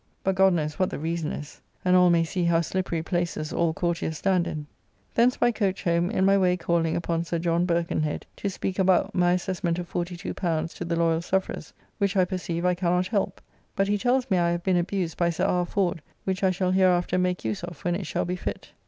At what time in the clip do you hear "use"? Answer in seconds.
17.45-17.63